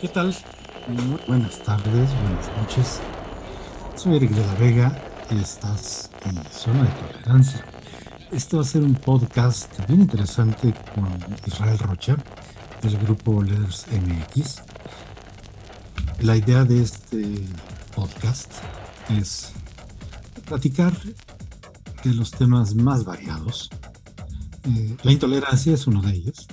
[0.00, 0.34] ¿Qué tal?
[1.28, 3.00] Buenas tardes, buenas noches.
[3.96, 7.66] Soy Eric de la Vega y estás en Zona de Tolerancia.
[8.32, 11.06] Este va a ser un podcast bien interesante con
[11.46, 12.16] Israel Rocha
[12.80, 14.62] del grupo Leaders MX.
[16.20, 17.44] La idea de este
[17.94, 18.54] podcast
[19.10, 19.52] es
[20.46, 20.94] platicar
[22.04, 23.68] de los temas más variados.
[24.64, 26.48] Eh, la intolerancia es uno de ellos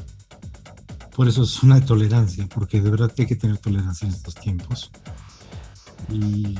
[1.17, 4.35] por eso es una tolerancia, porque de verdad que hay que tener tolerancia en estos
[4.35, 4.91] tiempos.
[6.11, 6.55] Y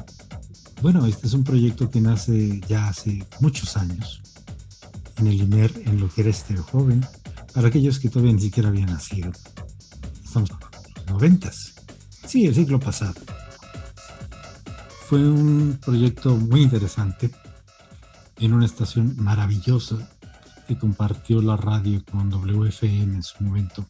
[0.81, 4.23] bueno, este es un proyecto que nace ya hace muchos años
[5.17, 7.05] en el INER, en lo que era este joven,
[7.53, 9.31] para aquellos que todavía ni siquiera habían nacido.
[10.25, 10.57] Estamos en
[10.95, 11.75] los noventas.
[12.25, 13.21] Sí, el siglo pasado.
[15.07, 17.29] Fue un proyecto muy interesante
[18.39, 19.97] en una estación maravillosa
[20.67, 23.85] que compartió la radio con WFM en su momento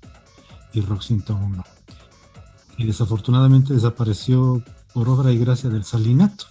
[0.74, 1.64] y Rock 101.
[2.78, 4.64] Y desafortunadamente desapareció
[4.94, 6.46] por obra y gracia del salinato,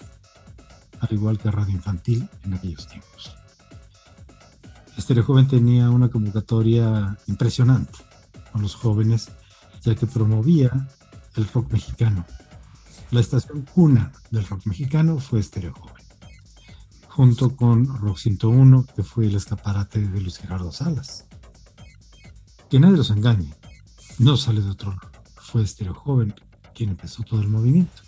[1.01, 3.37] al igual que Radio Infantil en aquellos tiempos.
[4.97, 7.99] Este joven tenía una convocatoria impresionante
[8.51, 9.31] con los jóvenes,
[9.83, 10.89] ya que promovía
[11.37, 12.25] el rock mexicano.
[13.11, 16.05] La estación cuna del rock mexicano fue Estereo Joven,
[17.09, 21.27] junto con Rock 101, que fue el escaparate de Luis Gerardo Salas.
[22.69, 23.55] Que nadie los engañe,
[24.19, 25.11] no sale de otro lado.
[25.37, 26.35] Fue Estereo Joven
[26.75, 28.03] quien empezó todo el movimiento.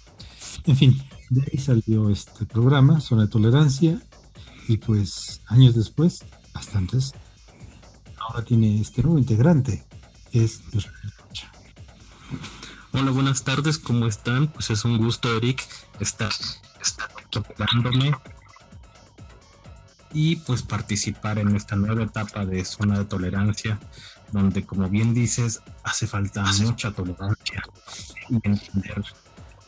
[0.64, 4.00] En fin, de ahí salió este programa, Zona de Tolerancia,
[4.68, 7.12] y pues años después, bastantes,
[8.18, 9.84] ahora tiene este nuevo integrante,
[10.30, 10.60] que es
[12.92, 14.48] Hola, buenas tardes, ¿cómo están?
[14.48, 15.62] Pues es un gusto, Eric,
[16.00, 16.32] estar,
[16.80, 17.08] estar
[20.12, 23.78] y pues participar en esta nueva etapa de Zona de Tolerancia
[24.32, 27.62] donde, como bien dices, hace falta mucha tolerancia
[28.28, 29.04] y entender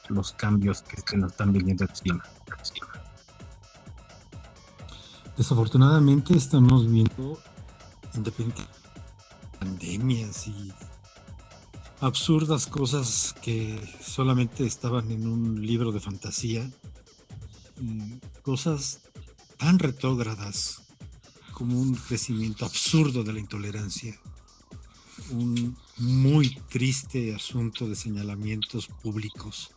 [0.09, 2.23] los cambios que se nos están viniendo encima.
[5.37, 7.41] Desafortunadamente estamos viendo
[8.15, 8.81] independientemente
[9.59, 10.73] pandemias y
[12.01, 16.69] absurdas cosas que solamente estaban en un libro de fantasía,
[18.43, 19.01] cosas
[19.59, 20.83] tan retrógradas
[21.53, 24.19] como un crecimiento absurdo de la intolerancia
[25.31, 29.71] un muy triste asunto de señalamientos públicos,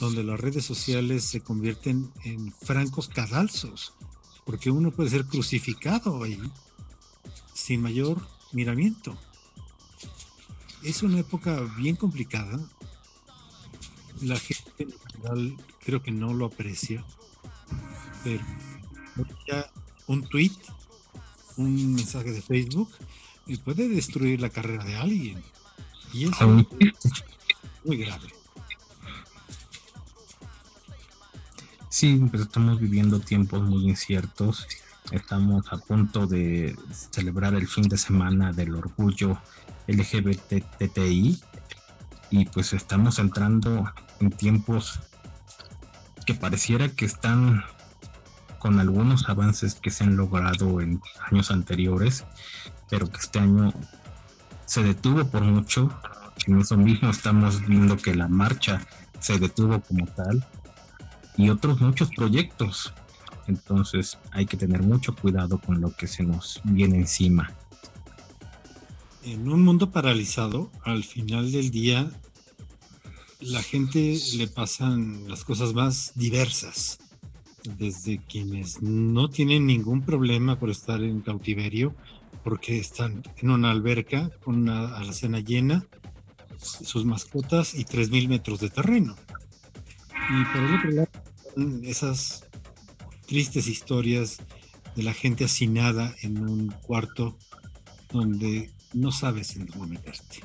[0.00, 3.94] donde las redes sociales se convierten en francos cadalzos,
[4.44, 6.40] porque uno puede ser crucificado ahí
[7.54, 8.20] sin mayor
[8.52, 9.16] miramiento.
[10.82, 12.60] Es una época bien complicada.
[14.22, 17.04] La gente en general creo que no lo aprecia,
[18.22, 18.44] pero
[20.06, 20.52] un tweet,
[21.56, 22.90] un mensaje de Facebook
[23.46, 25.42] y puede destruir la carrera de alguien.
[26.12, 27.24] Y eso es
[27.84, 28.28] muy grave.
[31.88, 34.66] Sí, pues estamos viviendo tiempos muy inciertos.
[35.12, 36.76] Estamos a punto de
[37.10, 39.40] celebrar el fin de semana del orgullo
[39.86, 41.40] LGBTI
[42.30, 43.90] y pues estamos entrando
[44.20, 45.00] en tiempos
[46.26, 47.62] que pareciera que están
[48.58, 52.24] con algunos avances que se han logrado en años anteriores,
[52.88, 53.72] pero que este año
[54.64, 55.90] se detuvo por mucho.
[56.46, 58.86] En eso mismo estamos viendo que la marcha
[59.20, 60.46] se detuvo como tal
[61.36, 62.92] y otros muchos proyectos.
[63.46, 67.52] Entonces hay que tener mucho cuidado con lo que se nos viene encima.
[69.24, 72.10] En un mundo paralizado, al final del día,
[73.40, 76.98] la gente le pasan las cosas más diversas.
[77.76, 81.94] Desde quienes no tienen ningún problema por estar en cautiverio,
[82.46, 85.84] porque están en una alberca con una alacena llena,
[86.58, 89.16] sus mascotas y 3.000 metros de terreno.
[90.14, 92.44] Y por el otro lado, esas
[93.26, 94.38] tristes historias
[94.94, 97.36] de la gente hacinada en un cuarto
[98.12, 100.44] donde no sabes en dónde meterte.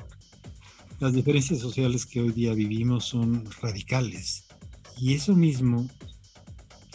[0.98, 4.46] Las diferencias sociales que hoy día vivimos son radicales
[4.98, 5.88] y eso mismo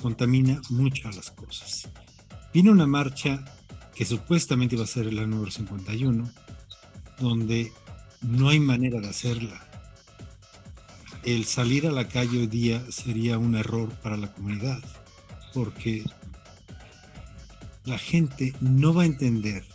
[0.01, 1.87] contamina mucho a las cosas.
[2.53, 3.45] Vino una marcha
[3.97, 6.29] que supuestamente iba a ser la número 51,
[7.19, 7.71] donde
[8.21, 9.59] no hay manera de hacerla.
[11.23, 14.79] El salir a la calle hoy día sería un error para la comunidad,
[15.51, 16.03] porque
[17.85, 19.65] la gente no va a entender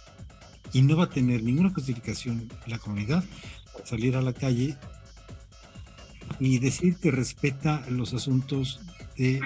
[0.73, 3.25] y no va a tener ninguna justificación la comunidad
[3.85, 4.77] salir a la calle
[6.39, 8.81] y decir que respeta los asuntos
[9.17, 9.41] de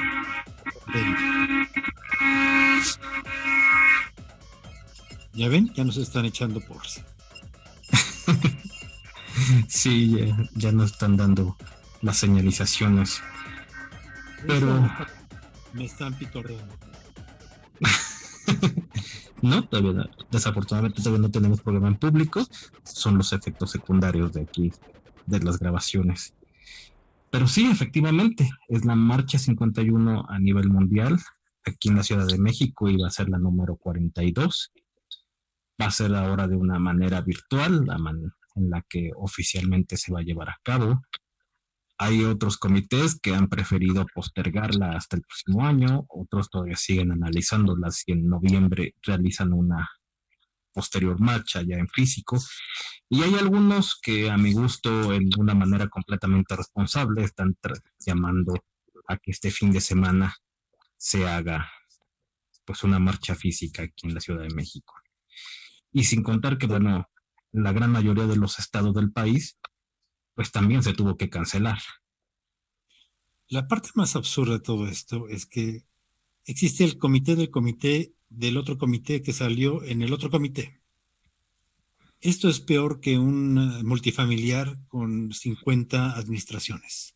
[5.36, 6.82] ya ven, ya nos están echando por
[9.68, 11.56] sí, ya, no están dando
[12.02, 13.20] las señalizaciones.
[14.46, 14.90] Pero.
[15.72, 16.74] Me están pitorreando.
[19.42, 22.46] no, todavía, desafortunadamente todavía no tenemos programa en público.
[22.82, 24.72] Son los efectos secundarios de aquí,
[25.26, 26.34] de las grabaciones.
[27.30, 31.20] Pero sí, efectivamente, es la marcha 51 a nivel mundial.
[31.66, 34.72] Aquí en la Ciudad de México iba a ser la número 42.
[35.80, 37.96] Va a ser ahora de una manera virtual, la
[38.56, 41.02] en la que oficialmente se va a llevar a cabo.
[41.98, 47.90] Hay otros comités que han preferido postergarla hasta el próximo año, otros todavía siguen analizándola
[47.90, 49.88] si en noviembre realizan una
[50.72, 52.36] posterior marcha ya en físico.
[53.08, 57.56] Y hay algunos que a mi gusto, en una manera completamente responsable, están
[57.98, 58.54] llamando
[59.08, 60.34] a que este fin de semana
[60.98, 61.70] se haga
[62.66, 64.94] pues una marcha física aquí en la Ciudad de México.
[65.92, 67.08] Y sin contar que, bueno,
[67.52, 69.58] la gran mayoría de los estados del país,
[70.34, 71.78] pues también se tuvo que cancelar.
[73.48, 75.84] La parte más absurda de todo esto es que
[76.44, 80.80] existe el comité del comité del otro comité que salió en el otro comité.
[82.20, 87.14] Esto es peor que un eh, multifamiliar con 50 administraciones.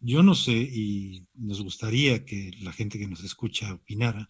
[0.00, 4.28] Yo no sé, y nos gustaría que la gente que nos escucha opinara,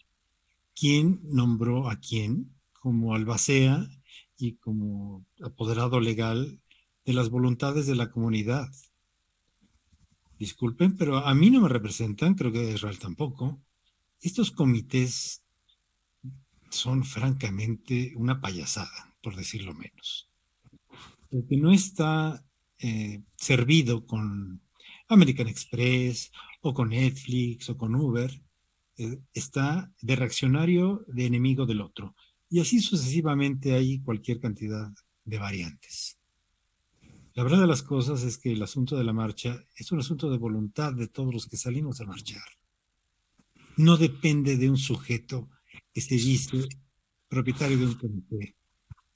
[0.75, 2.54] quién nombró a quién
[2.85, 3.89] como albacea
[4.37, 6.61] y como apoderado legal
[7.07, 8.69] de las voluntades de la comunidad.
[10.39, 13.59] Disculpen, pero a mí no me representan, creo que Israel tampoco.
[14.21, 15.43] Estos comités
[16.69, 20.29] son francamente una payasada, por decirlo menos.
[21.31, 22.45] Porque no está
[22.81, 24.61] eh, servido con
[25.09, 26.31] American Express
[26.61, 28.31] o con Netflix o con Uber,
[28.99, 32.15] eh, está de reaccionario de enemigo del otro.
[32.55, 34.89] Y así sucesivamente hay cualquier cantidad
[35.25, 36.21] de variantes.
[37.35, 40.31] La verdad de las cosas es que el asunto de la marcha es un asunto
[40.31, 42.45] de voluntad de todos los que salimos a marchar
[43.77, 45.51] no depende de un sujeto
[45.93, 46.69] que se dice
[47.29, 48.57] propietario de un comité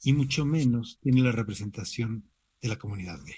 [0.02, 2.29] y mucho menos tiene la representación
[2.61, 3.37] de la comunidad gay.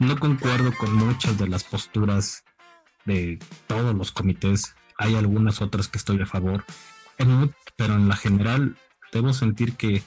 [0.00, 2.42] No concuerdo con muchas de las posturas
[3.04, 4.74] de todos los comités.
[4.96, 6.64] Hay algunas otras que estoy a favor,
[7.76, 8.76] pero en la general
[9.12, 10.02] debo sentir que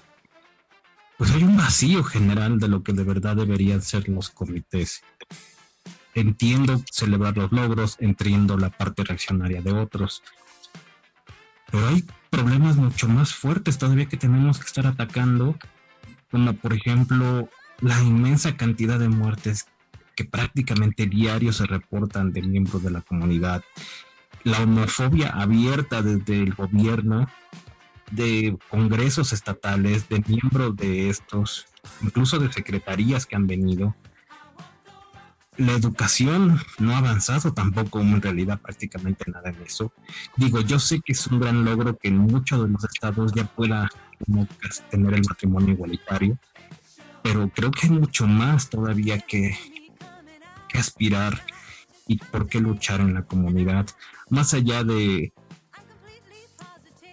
[1.18, 5.04] pues hay un vacío general de lo que de verdad deberían ser los comités.
[6.16, 10.24] Entiendo celebrar los logros, entiendo la parte reaccionaria de otros,
[11.72, 15.56] pero hay problemas mucho más fuertes todavía que tenemos que estar atacando,
[16.32, 17.48] como por ejemplo
[17.80, 19.68] la inmensa cantidad de muertes
[20.16, 23.64] que prácticamente diario se reportan de miembros de la comunidad,
[24.44, 27.28] la homofobia abierta desde el gobierno
[28.12, 31.66] de congresos estatales, de miembros de estos,
[32.02, 33.96] incluso de secretarías que han venido.
[35.58, 39.94] La educación no ha avanzado tampoco en realidad prácticamente nada en eso.
[40.36, 43.46] Digo, yo sé que es un gran logro que en muchos de los estados ya
[43.46, 43.90] pueda
[44.90, 46.38] tener el matrimonio igualitario,
[47.22, 49.56] pero creo que hay mucho más todavía que,
[50.80, 51.44] aspirar
[52.08, 53.88] y por qué luchar en la comunidad,
[54.30, 55.34] más allá de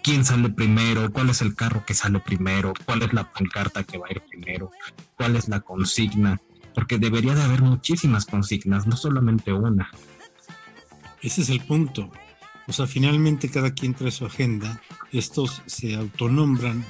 [0.02, 3.98] quién sale primero, cuál es el carro que sale primero, cuál es la pancarta que
[3.98, 4.70] va a ir primero,
[5.16, 6.40] cuál es la consigna,
[6.74, 9.90] porque debería de haber muchísimas consignas, no solamente una.
[11.22, 12.10] Ese es el punto.
[12.66, 14.80] O sea, finalmente cada quien trae su agenda,
[15.12, 16.84] estos se autonombran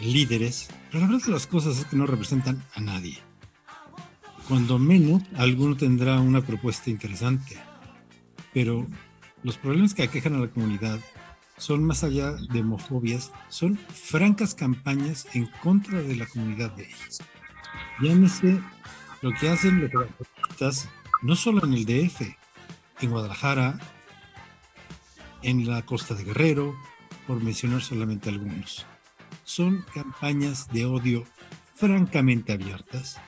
[0.00, 3.18] líderes, pero la verdad de las cosas es que no representan a nadie.
[4.48, 7.56] Cuando menos, alguno tendrá una propuesta interesante,
[8.52, 8.86] pero
[9.42, 10.98] los problemas que aquejan a la comunidad
[11.56, 17.20] son más allá de homofobias, son francas campañas en contra de la comunidad de ellos.
[18.00, 18.60] Llámese
[19.20, 20.88] lo que hacen los evangelistas,
[21.22, 22.22] no solo en el DF,
[23.00, 23.78] en Guadalajara,
[25.42, 26.74] en la costa de Guerrero,
[27.26, 28.86] por mencionar solamente algunos.
[29.44, 31.24] Son campañas de odio
[31.74, 33.20] francamente abiertas,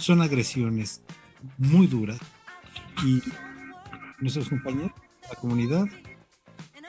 [0.00, 1.02] son agresiones
[1.58, 2.18] muy duras
[3.04, 3.22] y
[4.18, 4.92] nuestros compañeros,
[5.28, 5.84] la comunidad,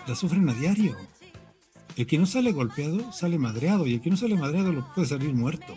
[0.07, 0.95] la sufren a diario.
[1.95, 5.07] El que no sale golpeado sale madreado y el que no sale madreado lo puede
[5.07, 5.75] salir muerto.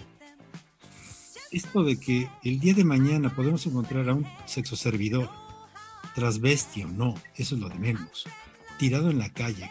[1.50, 5.28] Esto de que el día de mañana podemos encontrar a un sexo servidor,
[6.14, 8.24] transvesti o no, eso es lo de menos,
[8.78, 9.70] tirado en la calle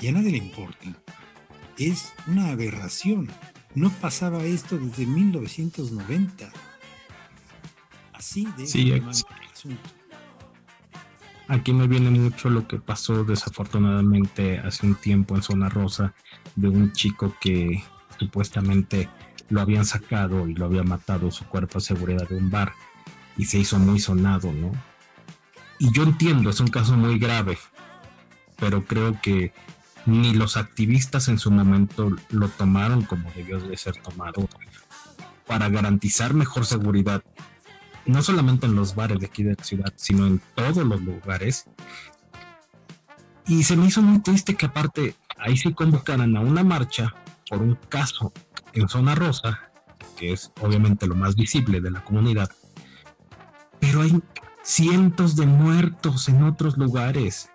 [0.00, 0.96] y a nadie le importa,
[1.78, 3.28] es una aberración.
[3.74, 6.52] No pasaba esto desde 1990.
[8.14, 8.92] Así de sí,
[11.48, 16.14] aquí me viene mucho lo que pasó desafortunadamente hace un tiempo en Zona Rosa
[16.56, 17.82] de un chico que
[18.18, 19.08] supuestamente
[19.50, 22.72] lo habían sacado y lo había matado su cuerpo a seguridad de un bar
[23.36, 24.72] y se hizo muy sonado, ¿no?
[25.78, 27.58] Y yo entiendo, es un caso muy grave,
[28.56, 29.52] pero creo que
[30.06, 34.48] ni los activistas en su momento lo tomaron como debió de ser tomado
[35.46, 37.22] para garantizar mejor seguridad
[38.06, 41.66] no solamente en los bares de aquí de la ciudad, sino en todos los lugares.
[43.46, 47.14] Y se me hizo muy triste que aparte ahí se convocaran a una marcha
[47.48, 48.32] por un caso
[48.72, 49.70] en zona rosa,
[50.16, 52.50] que es obviamente lo más visible de la comunidad,
[53.80, 54.20] pero hay
[54.62, 57.50] cientos de muertos en otros lugares,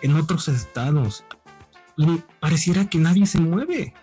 [0.00, 1.24] en otros estados,
[1.96, 3.94] y pareciera que nadie se mueve.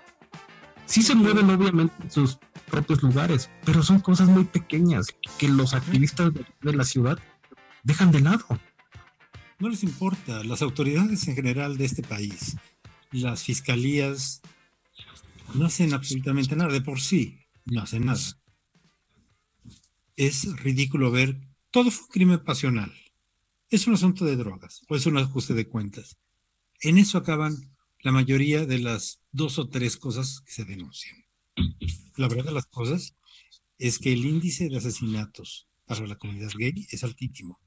[0.85, 5.07] Sí se mueven obviamente sus propios lugares, pero son cosas muy pequeñas
[5.37, 7.19] que los activistas de, la ciudad
[7.83, 8.45] dejan de lado.
[9.59, 12.55] No les importa, las autoridades en general de este país,
[13.11, 14.41] las fiscalías,
[15.53, 18.21] no hacen absolutamente nada, de por sí, no hacen nada.
[20.15, 21.39] Es ridículo ver,
[21.71, 22.93] todo fue un crimen pasional,
[23.69, 26.17] es un asunto de drogas, o es un ajuste de cuentas.
[26.81, 27.55] En eso acaban
[28.01, 31.18] la mayoría de las dos o tres cosas que se denuncian.
[32.17, 33.15] La verdad de las cosas
[33.77, 37.59] es que el índice de asesinatos para la comunidad gay es altísimo.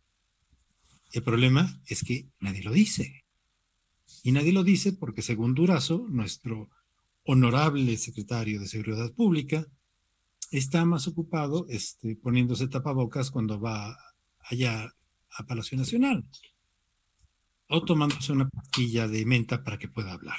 [1.13, 3.25] El problema es que nadie lo dice.
[4.23, 6.71] Y nadie lo dice porque según Durazo, nuestro
[7.25, 9.67] honorable secretario de Seguridad Pública,
[10.51, 13.97] está más ocupado este, poniéndose tapabocas cuando va
[14.41, 14.95] allá
[15.31, 16.29] a Palacio Nacional
[17.69, 20.39] o tomándose una pastilla de menta para que pueda hablar.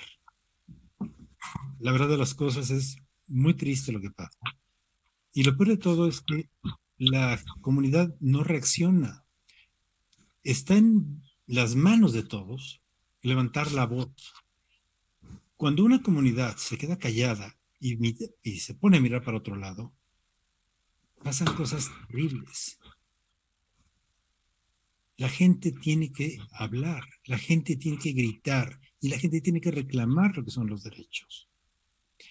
[1.80, 2.98] La verdad de las cosas es
[3.34, 4.40] muy triste lo que pasa.
[5.34, 6.50] Y lo peor de todo es que
[6.98, 9.25] la comunidad no reacciona.
[10.44, 12.82] Está en las manos de todos
[13.22, 14.12] levantar la voz.
[15.58, 17.98] Cuando una comunidad se queda callada y,
[18.44, 19.94] y se pone a mirar para otro lado,
[21.24, 22.80] pasan cosas terribles.
[25.18, 29.72] La gente tiene que hablar, la gente tiene que gritar y la gente tiene que
[29.72, 31.48] reclamar lo que son los derechos.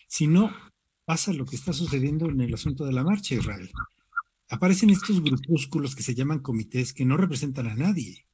[0.07, 0.53] Si no,
[1.05, 3.71] pasa lo que está sucediendo en el asunto de la marcha, Israel.
[4.49, 8.27] Aparecen estos grupúsculos que se llaman comités que no representan a nadie.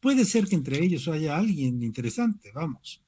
[0.00, 3.02] Puede ser que entre ellos haya alguien interesante, vamos.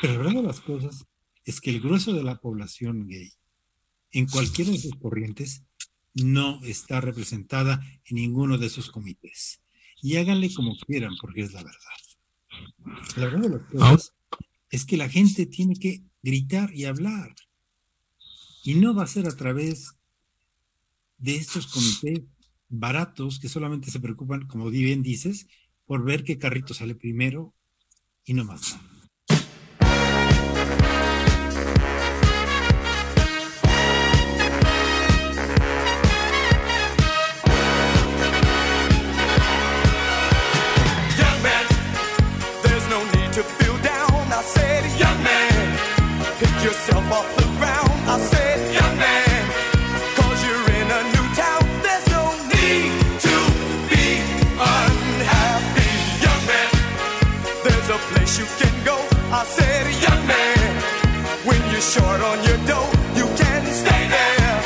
[0.00, 1.04] Pero la verdad de las cosas
[1.44, 3.32] es que el grueso de la población gay,
[4.12, 5.64] en cualquiera de sus corrientes,
[6.14, 9.60] no está representada en ninguno de esos comités.
[10.00, 11.78] Y háganle como quieran, porque es la verdad.
[13.16, 14.14] La verdad de las cosas
[14.70, 17.34] es que la gente tiene que gritar y hablar.
[18.66, 19.94] Y no va a ser a través
[21.18, 22.22] de estos comités
[22.70, 25.46] baratos que solamente se preocupan, como bien dices,
[25.84, 27.54] por ver qué carrito sale primero
[28.24, 28.94] y no más nada.
[46.64, 47.90] yourself off the ground.
[48.08, 48.53] I said,
[61.92, 64.58] short on your dough, you can stay there.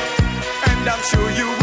[0.69, 1.58] And I'm sure you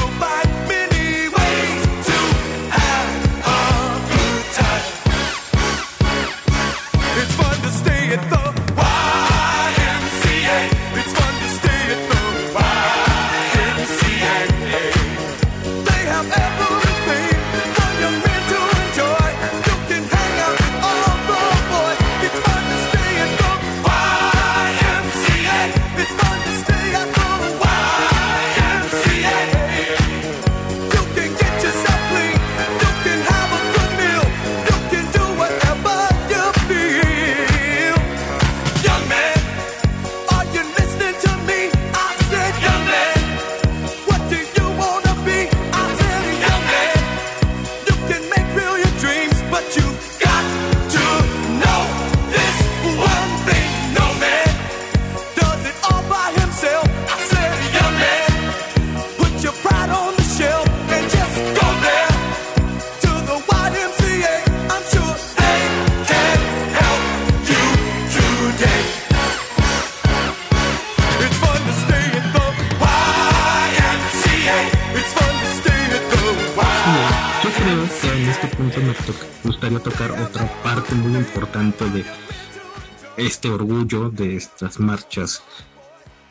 [83.45, 85.43] este orgullo de estas marchas,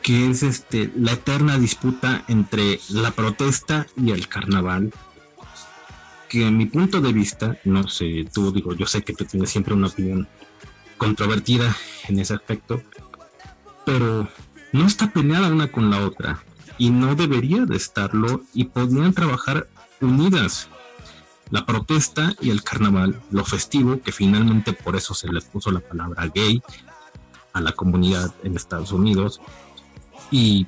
[0.01, 4.91] que es este la eterna disputa entre la protesta y el carnaval.
[6.27, 9.49] Que en mi punto de vista, no sé, tú digo, yo sé que tú tienes
[9.49, 10.27] siempre una opinión
[10.97, 11.73] controvertida
[12.09, 12.81] en ese aspecto,
[13.85, 14.27] pero
[14.73, 16.43] no está peleada una con la otra
[16.77, 19.69] y no debería de estarlo y podrían trabajar
[20.01, 20.67] unidas.
[21.49, 25.79] La protesta y el carnaval, lo festivo, que finalmente por eso se le puso la
[25.79, 26.61] palabra gay
[27.55, 29.41] a la comunidad en Estados Unidos,
[30.29, 30.67] y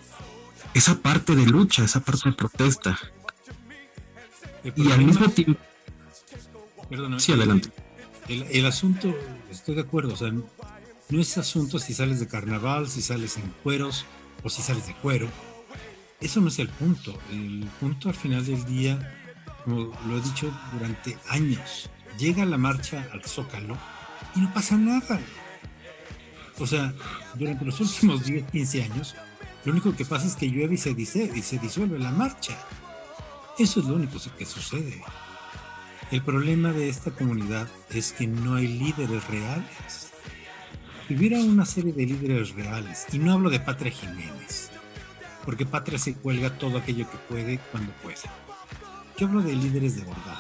[0.73, 2.97] esa parte de lucha, esa parte de protesta.
[4.75, 5.59] Y al mismo tiempo...
[7.17, 7.69] sí, adelante.
[8.29, 9.13] El, el, asunto,
[9.51, 13.53] estoy de acuerdo, o sea, no es asunto si sales de carnaval, si sales en
[13.63, 14.05] cueros
[14.43, 15.27] o si sales de cuero.
[16.21, 17.17] Eso no es el punto.
[17.31, 19.13] El punto al final del día,
[19.63, 23.77] como lo he dicho durante años, llega la marcha al Zócalo
[24.35, 25.19] y no pasa nada.
[26.59, 26.93] O sea,
[27.35, 29.15] durante los últimos 10, 15 años,
[29.65, 32.57] lo único que pasa es que llueve y se, dice, y se disuelve la marcha.
[33.59, 35.01] Eso es lo único que sucede.
[36.11, 40.07] El problema de esta comunidad es que no hay líderes reales
[41.07, 44.71] si hubiera una serie de líderes reales, y no hablo de Patria Jiménez,
[45.45, 48.17] porque Patria se cuelga todo aquello que puede cuando puede.
[49.17, 50.37] Yo hablo de líderes de verdad.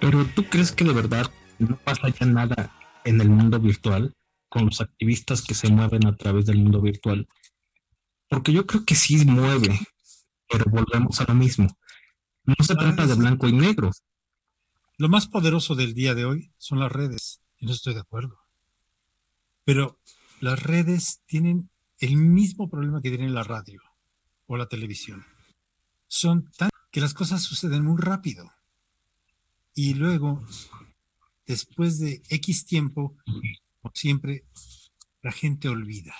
[0.00, 1.30] Pero tú crees que de verdad
[1.60, 2.72] no pasa ya nada
[3.04, 4.12] en el mundo virtual
[4.48, 7.28] con los activistas que se mueven a través del mundo virtual?
[8.28, 9.78] Porque yo creo que sí mueve,
[10.48, 11.68] pero volvemos a lo mismo.
[12.44, 13.90] No se trata de blanco y negro.
[14.96, 18.38] Lo más poderoso del día de hoy son las redes, y no estoy de acuerdo.
[19.64, 19.98] Pero
[20.40, 23.80] las redes tienen el mismo problema que tiene la radio
[24.46, 25.24] o la televisión.
[26.06, 28.50] Son tan que las cosas suceden muy rápido.
[29.74, 30.44] Y luego,
[31.46, 33.16] después de X tiempo,
[33.94, 34.44] siempre,
[35.22, 36.14] la gente olvida.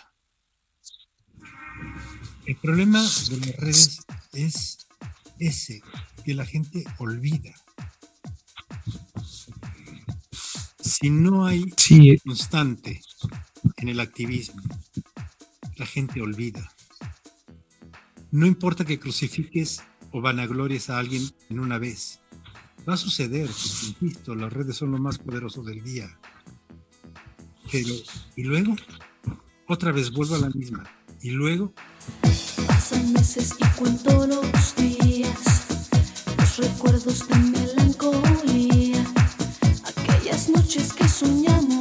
[2.46, 4.88] El problema de las redes es
[5.38, 5.82] ese,
[6.24, 7.54] que la gente olvida.
[10.80, 11.64] Si no hay
[12.24, 13.02] constante
[13.76, 14.62] en el activismo,
[15.76, 16.72] la gente olvida.
[18.30, 22.20] No importa que crucifiques o vanaglories a alguien en una vez.
[22.88, 26.18] Va a suceder, insisto, las redes son lo más poderoso del día.
[27.70, 27.88] Pero,
[28.36, 28.74] ¿y luego?
[29.66, 30.84] Otra vez vuelvo a la misma.
[31.20, 31.72] ¿Y luego?
[32.66, 35.66] Pasan meses y cuento los días,
[36.38, 39.04] los recuerdos de melancolía,
[39.84, 41.77] aquellas noches que soñamos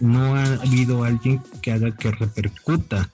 [0.00, 3.10] no ha habido alguien que haga que repercuta.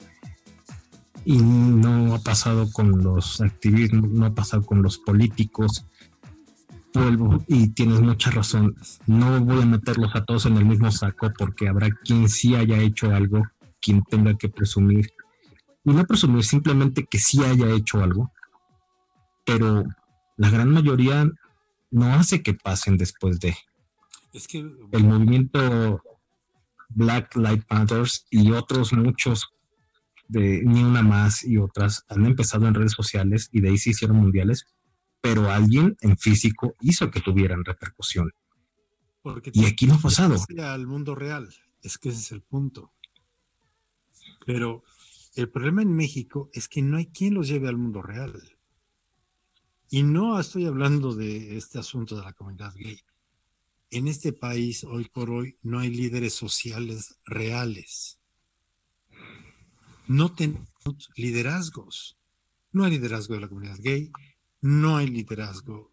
[1.25, 5.87] Y no ha pasado con los activismos, no ha pasado con los políticos.
[6.95, 8.75] Vuelvo y tienes mucha razón.
[9.07, 12.79] No voy a meterlos a todos en el mismo saco porque habrá quien sí haya
[12.79, 13.43] hecho algo,
[13.81, 15.13] quien tenga que presumir.
[15.85, 18.33] Y no presumir simplemente que sí haya hecho algo.
[19.45, 19.85] Pero
[20.37, 21.31] la gran mayoría
[21.91, 23.57] no hace que pasen después de.
[24.33, 26.03] Es que el movimiento
[26.91, 29.49] Black Lives Panthers y otros muchos
[30.29, 33.91] de Ni Una Más y otras han empezado en redes sociales y de ahí se
[33.91, 34.67] hicieron mundiales,
[35.21, 38.31] pero alguien en físico hizo que tuvieran repercusión.
[39.53, 40.37] y aquí no ha pasado.
[40.59, 41.49] Al mundo real,
[41.83, 42.93] es que ese es el punto.
[44.47, 44.83] Pero
[45.35, 48.33] el problema en México es que no hay quien los lleve al mundo real.
[49.91, 53.01] Y no estoy hablando de este asunto de la comunidad gay.
[53.91, 58.21] En este país, hoy por hoy, no hay líderes sociales reales.
[60.07, 60.69] No tenemos
[61.17, 62.17] liderazgos.
[62.73, 64.13] No hay liderazgo de la comunidad gay,
[64.61, 65.91] no hay liderazgo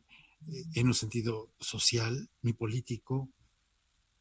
[0.47, 3.29] eh, en un sentido social ni político.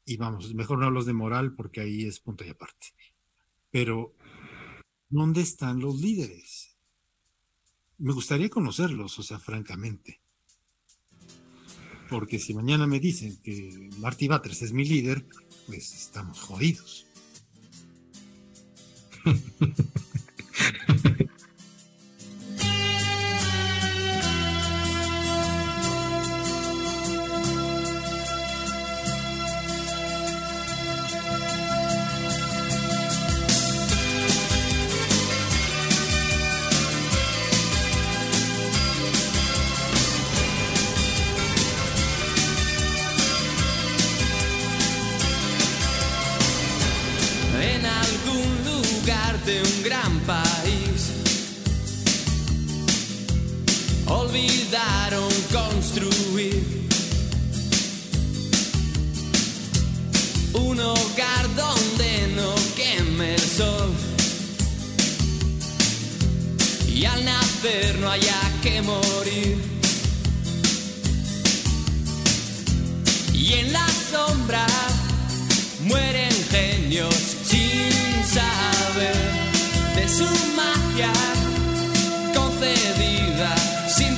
[0.07, 2.89] Y vamos, mejor no hablo de moral porque ahí es punto y aparte.
[3.71, 4.15] Pero,
[5.11, 6.77] ¿dónde están los líderes?
[7.99, 10.21] me gustaría conocerlos, o sea, francamente.
[12.09, 15.27] Porque si mañana me dicen que Marty Batres es mi líder,
[15.67, 17.07] pues estamos jodidos.
[54.37, 56.63] olvidaron construir
[60.53, 63.91] un hogar donde no queme el sol
[66.87, 69.59] y al nacer no haya que morir
[73.33, 74.67] y en la sombra
[75.81, 77.91] mueren genios sin
[78.27, 79.17] saber
[79.95, 81.13] de su magia
[82.35, 83.76] concedida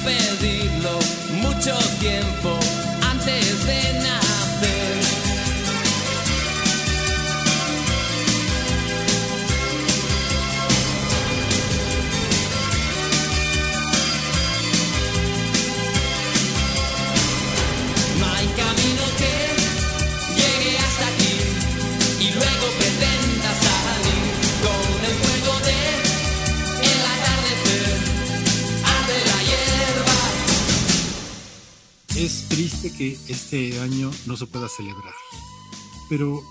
[0.09, 0.99] pedirlo
[1.43, 2.59] mucho tiempo
[3.11, 3.98] antes de
[32.21, 35.15] este año no se pueda celebrar.
[36.09, 36.43] Pero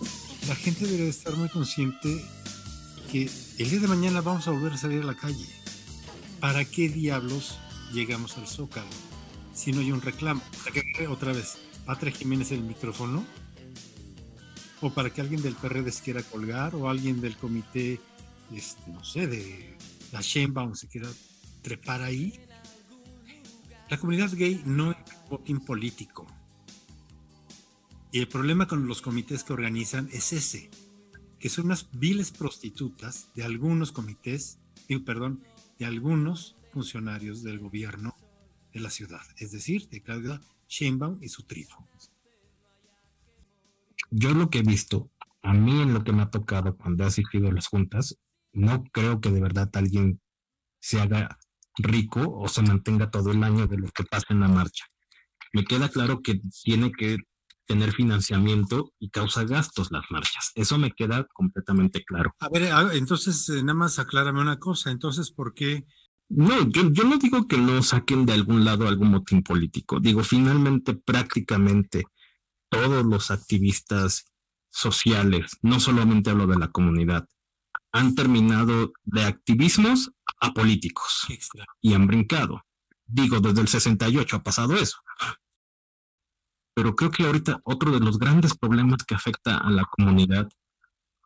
[0.47, 2.23] la gente debe estar muy consciente
[3.11, 5.45] que el día de mañana vamos a volver a salir a la calle.
[6.39, 7.57] ¿Para qué diablos
[7.91, 8.87] llegamos al Zócalo
[9.53, 10.41] si no hay un reclamo?
[10.63, 11.57] ¿Para qué otra vez?
[11.85, 13.25] ¿Patria Jiménez el micrófono?
[14.79, 16.75] ¿O para que alguien del PRD se quiera colgar?
[16.75, 17.99] ¿O alguien del comité,
[18.55, 19.75] este, no sé, de
[20.13, 21.09] la Sheinbaum se quiera
[21.61, 22.46] trepar ahí?
[23.89, 24.97] La comunidad gay no es
[25.47, 26.27] un político
[28.11, 30.69] y el problema con los comités que organizan es ese,
[31.39, 34.59] que son unas viles prostitutas de algunos comités,
[35.05, 35.43] perdón,
[35.77, 38.15] de algunos funcionarios del gobierno
[38.73, 41.75] de la ciudad, es decir, de Claudia Sheinbaum y su tribu.
[44.09, 47.07] Yo lo que he visto, a mí en lo que me ha tocado cuando he
[47.07, 48.17] asistido a las juntas,
[48.53, 50.21] no creo que de verdad alguien
[50.79, 51.37] se haga
[51.77, 54.85] rico o se mantenga todo el año de lo que pasa en la marcha.
[55.53, 57.17] Me queda claro que tiene que
[57.65, 60.51] tener financiamiento y causa gastos las marchas.
[60.55, 62.33] Eso me queda completamente claro.
[62.39, 65.85] A ver, entonces eh, nada más aclárame una cosa, entonces, ¿por qué?
[66.29, 69.99] No, yo, yo no digo que no saquen de algún lado algún motín político.
[69.99, 72.05] Digo, finalmente, prácticamente
[72.69, 74.25] todos los activistas
[74.69, 77.27] sociales, no solamente hablo de la comunidad,
[77.91, 81.27] han terminado de activismos a políticos
[81.81, 82.63] y han brincado.
[83.05, 84.97] Digo, desde el 68 ha pasado eso.
[86.73, 90.47] Pero creo que ahorita otro de los grandes problemas que afecta a la comunidad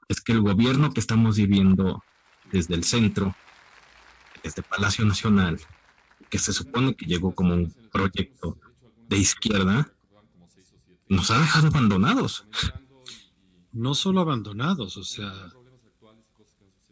[0.07, 2.03] es que el gobierno que estamos viviendo
[2.51, 3.35] desde el centro,
[4.43, 5.59] desde Palacio Nacional,
[6.29, 8.57] que se supone que llegó como un proyecto
[9.07, 9.91] de izquierda,
[11.09, 12.45] nos ha dejado abandonados.
[13.73, 15.33] no solo abandonados, o sea,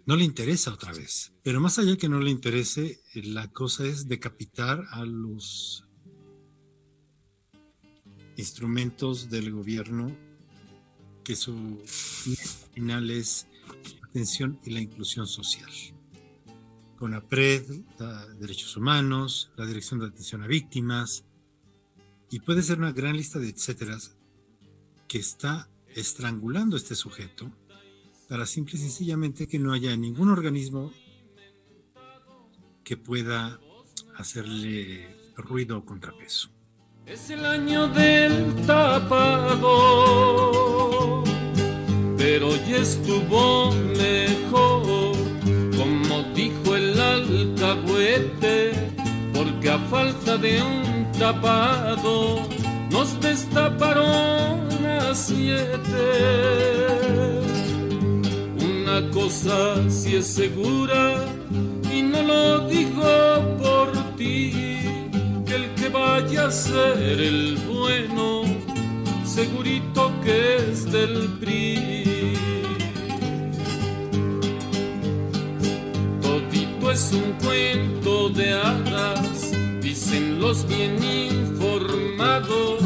[0.09, 1.33] no le interesa otra vez.
[1.43, 5.85] Pero más allá que no le interese, la cosa es decapitar a los
[8.35, 10.17] instrumentos del gobierno
[11.23, 11.79] que su
[12.73, 13.45] final es
[14.01, 15.71] la atención y la inclusión social.
[16.97, 17.69] Con APRED,
[18.39, 21.23] Derechos Humanos, la Dirección de Atención a Víctimas,
[22.31, 24.17] y puede ser una gran lista de etcéteras
[25.07, 27.51] que está estrangulando a este sujeto
[28.29, 30.93] para simple y sencillamente que no haya ningún organismo
[32.83, 33.59] que pueda
[34.17, 36.51] hacerle ruido o contrapeso.
[37.07, 39.63] Es el año del tapado,
[42.17, 45.15] pero ya estuvo mejor,
[45.75, 48.73] como dijo el alcahuete,
[49.33, 52.47] porque a falta de un tapado
[52.91, 55.89] nos destaparon a siete.
[59.13, 61.25] Cosa si es segura,
[61.91, 64.69] y no lo digo por ti
[65.91, 68.43] vaya a ser el bueno,
[69.25, 72.33] segurito que es del PRI.
[76.21, 82.81] Todito es un cuento de hadas, dicen los bien informados,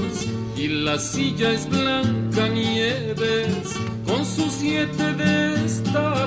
[0.55, 3.82] y la silla es blanca nieves
[4.13, 6.23] con sus siete destapados.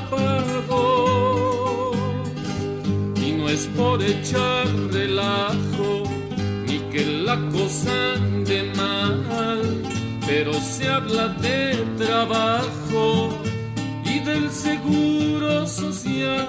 [3.24, 6.02] Y no es por echar relajo
[6.96, 9.60] que la cosa ande mal,
[10.26, 13.28] pero se habla de trabajo
[14.02, 16.48] y del seguro social.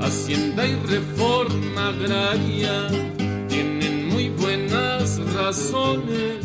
[0.00, 2.88] Hacienda y reforma agraria
[3.48, 6.41] tienen muy buenas razones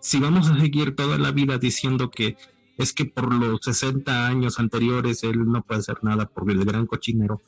[0.00, 2.38] si vamos a seguir toda la vida diciendo que
[2.78, 6.86] es que por los 60 años anteriores él no puede hacer nada por el gran
[6.86, 7.42] cochinero,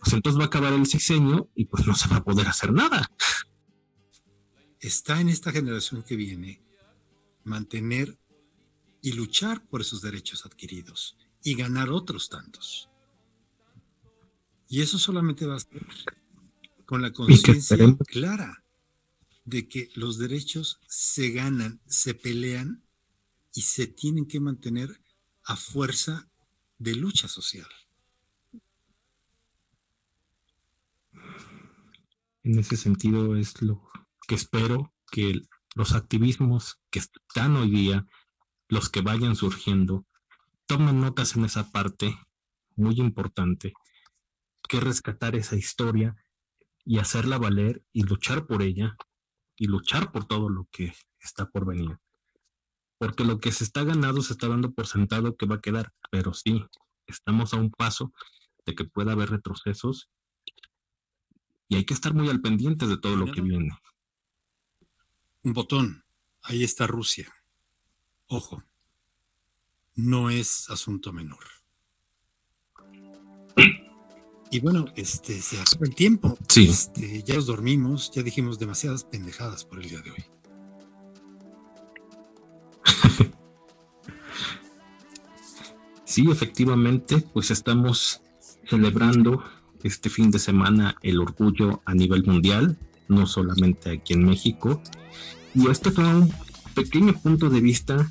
[0.00, 2.72] pues entonces va a acabar el sexenio y pues no se va a poder hacer
[2.72, 3.10] nada.
[4.80, 6.62] Está en esta generación que viene
[7.44, 8.18] mantener
[9.02, 12.88] y luchar por esos derechos adquiridos y ganar otros tantos.
[14.68, 15.86] Y eso solamente va a ser
[16.86, 18.64] con la conciencia clara
[19.44, 22.84] de que los derechos se ganan, se pelean
[23.52, 25.02] y se tienen que mantener
[25.44, 26.30] a fuerza
[26.78, 27.68] de lucha social.
[32.50, 33.80] En ese sentido es lo
[34.26, 35.42] que espero que
[35.76, 38.06] los activismos que están hoy día,
[38.68, 40.04] los que vayan surgiendo,
[40.66, 42.18] tomen notas en esa parte,
[42.74, 43.72] muy importante,
[44.68, 46.16] que rescatar esa historia
[46.84, 48.96] y hacerla valer y luchar por ella
[49.56, 51.98] y luchar por todo lo que está por venir.
[52.98, 55.92] Porque lo que se está ganando se está dando por sentado que va a quedar,
[56.10, 56.64] pero sí,
[57.06, 58.12] estamos a un paso
[58.66, 60.10] de que pueda haber retrocesos
[61.70, 63.70] y hay que estar muy al pendiente de todo lo que viene.
[65.44, 66.04] Un botón,
[66.42, 67.32] ahí está Rusia.
[68.26, 68.64] Ojo,
[69.94, 71.44] no es asunto menor.
[74.50, 76.36] Y bueno, este se acaba el tiempo.
[76.48, 76.66] Sí.
[76.68, 80.24] Este, ya nos dormimos, ya dijimos demasiadas pendejadas por el día de hoy.
[86.04, 88.22] sí, efectivamente, pues estamos
[88.68, 89.44] celebrando
[89.84, 94.82] este fin de semana el orgullo a nivel mundial, no solamente aquí en México.
[95.54, 96.32] Y este fue un
[96.74, 98.08] pequeño punto de vista.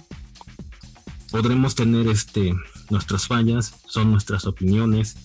[1.31, 2.55] Podremos tener este
[2.89, 5.15] nuestras fallas, son nuestras opiniones,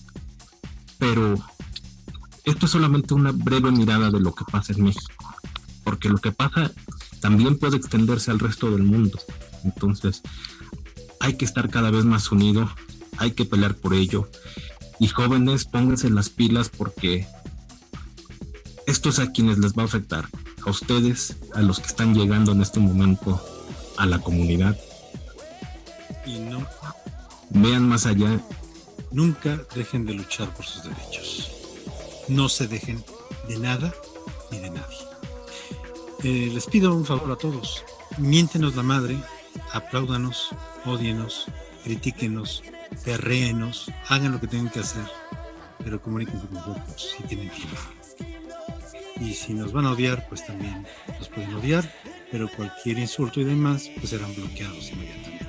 [0.97, 1.35] pero
[2.43, 5.33] esto es solamente una breve mirada de lo que pasa en México,
[5.83, 6.71] porque lo que pasa
[7.21, 9.19] también puede extenderse al resto del mundo.
[9.63, 10.21] Entonces,
[11.19, 12.69] hay que estar cada vez más unidos,
[13.17, 14.29] hay que pelear por ello.
[14.99, 17.27] Y jóvenes, pónganse las pilas porque
[18.87, 20.25] esto es a quienes les va a afectar,
[20.65, 23.41] a ustedes, a los que están llegando en este momento
[23.97, 24.77] a la comunidad.
[26.25, 26.65] Y no.
[27.51, 28.41] Vean más allá
[29.15, 31.49] Nunca dejen de luchar por sus derechos.
[32.27, 33.01] No se dejen
[33.47, 33.93] de nada
[34.51, 34.97] ni de nadie.
[36.21, 37.85] Eh, les pido un favor a todos.
[38.17, 39.17] Miéntenos la madre,
[39.71, 40.49] apláudanos,
[40.85, 41.45] odienos,
[41.85, 42.61] critíquenos,
[43.03, 45.05] perréenos, hagan lo que tengan que hacer,
[45.83, 47.77] pero comuníquense con nosotros si tienen tiempo.
[49.19, 50.85] Y si nos van a odiar, pues también
[51.17, 51.89] nos pueden odiar,
[52.31, 55.45] pero cualquier insulto y demás, pues serán bloqueados inmediatamente.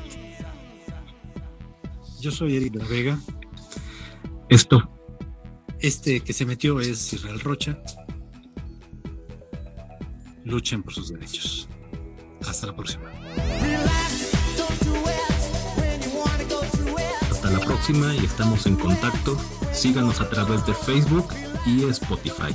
[2.20, 3.18] Yo soy Eric de la Vega
[4.49, 4.88] esto.
[5.81, 7.79] Este que se metió es Israel Rocha.
[10.44, 11.68] Luchen por sus derechos.
[12.46, 13.11] Hasta la próxima.
[18.15, 19.37] Y estamos en contacto.
[19.73, 21.29] Síganos a través de Facebook
[21.67, 22.55] y Spotify.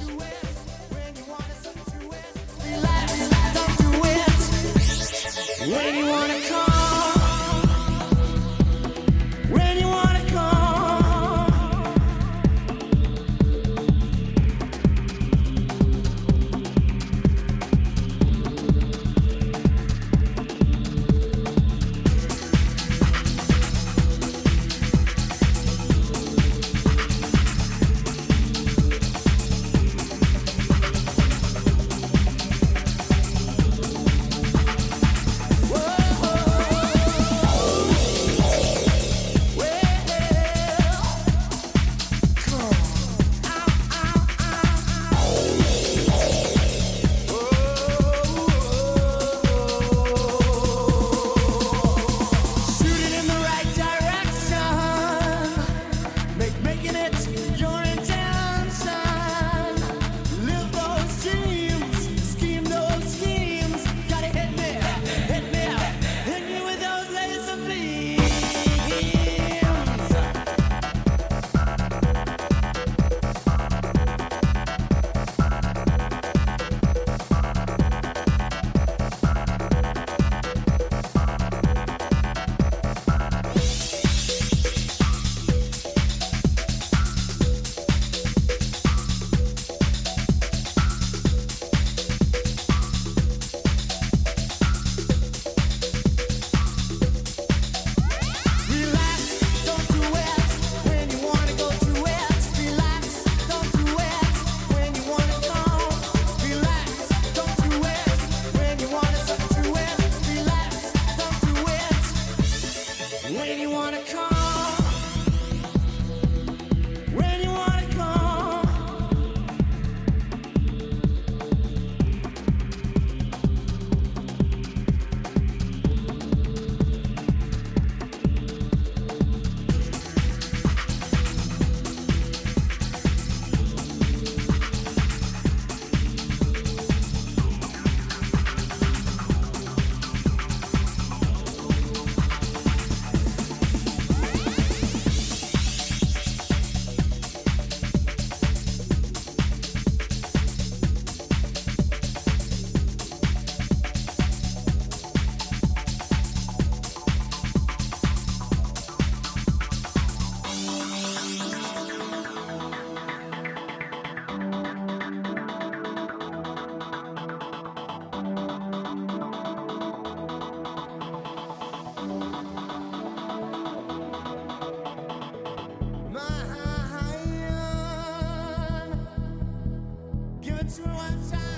[180.79, 181.50] one I